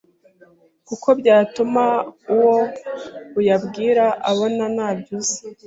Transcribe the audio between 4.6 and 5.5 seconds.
ntabyo uzi